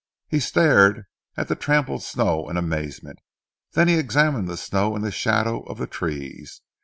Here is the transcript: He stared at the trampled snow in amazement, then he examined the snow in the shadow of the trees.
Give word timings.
He 0.29 0.39
stared 0.39 1.05
at 1.37 1.47
the 1.47 1.55
trampled 1.55 2.01
snow 2.01 2.49
in 2.49 2.57
amazement, 2.57 3.19
then 3.73 3.87
he 3.87 3.99
examined 3.99 4.47
the 4.47 4.57
snow 4.57 4.95
in 4.95 5.03
the 5.03 5.11
shadow 5.11 5.61
of 5.65 5.77
the 5.77 5.85
trees. 5.85 6.61